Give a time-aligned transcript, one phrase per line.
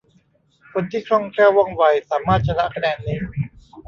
[0.71, 3.17] คนที่คล่องแคล่วว่องไวสามารถ ชนะคะแนนนี้